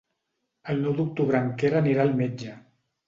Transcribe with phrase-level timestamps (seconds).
[0.73, 2.55] El nou d'octubre en Quer anirà al metge.